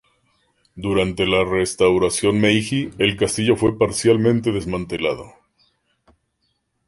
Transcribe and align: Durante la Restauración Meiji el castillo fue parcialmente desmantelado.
Durante 0.75 1.27
la 1.27 1.43
Restauración 1.43 2.41
Meiji 2.41 2.89
el 2.97 3.15
castillo 3.17 3.55
fue 3.55 3.77
parcialmente 3.77 4.51
desmantelado. 4.51 5.31